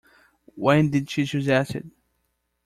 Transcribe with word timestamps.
When 0.55 0.89
did 0.89 1.11
she 1.11 1.27
suggest 1.27 1.75
it? 1.75 1.85